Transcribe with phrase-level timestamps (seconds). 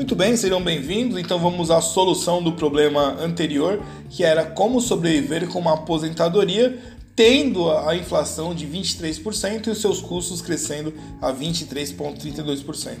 [0.00, 1.18] Muito bem, sejam bem-vindos.
[1.18, 6.78] Então vamos à solução do problema anterior, que era como sobreviver com uma aposentadoria
[7.14, 12.96] tendo a inflação de 23% e os seus custos crescendo a 23,32%.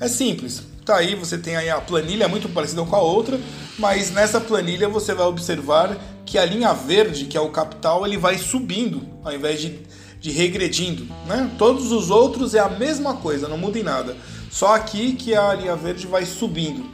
[0.00, 0.62] É simples.
[0.86, 3.38] Tá aí, você tem aí a planilha muito parecida com a outra,
[3.78, 8.16] mas nessa planilha você vai observar que a linha verde, que é o capital, ele
[8.16, 9.80] vai subindo ao invés de,
[10.22, 11.04] de regredindo.
[11.26, 11.50] Né?
[11.58, 14.16] Todos os outros é a mesma coisa, não muda em nada.
[14.50, 16.88] Só aqui que a linha verde vai subindo.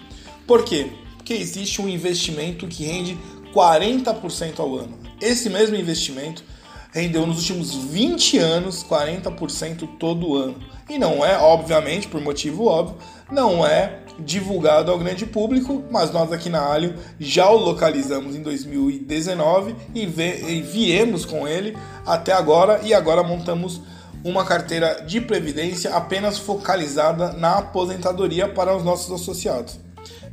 [0.46, 0.90] Por quê?
[1.18, 3.18] Porque existe um investimento que rende
[3.54, 4.98] 40% ao ano.
[5.20, 6.42] Esse mesmo investimento
[6.90, 10.56] rendeu nos últimos 20 anos 40% todo ano.
[10.88, 12.96] E não é, obviamente, por motivo óbvio,
[13.30, 18.42] não é divulgado ao grande público, mas nós aqui na Alio já o localizamos em
[18.42, 23.80] 2019 e, e viemos com ele até agora e agora montamos
[24.24, 29.78] uma carteira de previdência apenas focalizada na aposentadoria para os nossos associados.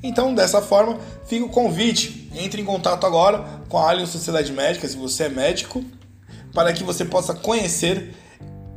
[0.01, 2.29] Então, dessa forma, fica o convite.
[2.35, 5.83] Entre em contato agora com a Allianz Sociedade Médica, se você é médico,
[6.53, 8.13] para que você possa conhecer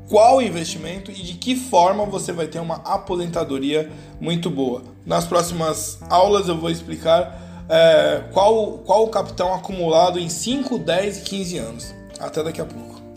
[0.08, 4.82] qual investimento e de que forma você vai ter uma aposentadoria muito boa.
[5.04, 11.18] Nas próximas aulas eu vou explicar é, qual, qual o capital acumulado em 5, 10
[11.18, 11.94] e 15 anos.
[12.18, 13.07] Até daqui a pouco.